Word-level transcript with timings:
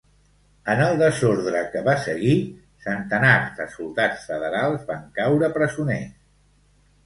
En 0.75 0.79
el 0.85 0.95
desordre 1.01 1.61
que 1.73 1.83
va 1.89 1.95
seguir, 2.07 2.33
centenars 2.87 3.53
de 3.61 3.69
soldats 3.77 4.27
federals 4.33 4.91
van 4.91 5.07
caure 5.23 5.55
presoners. 5.61 6.13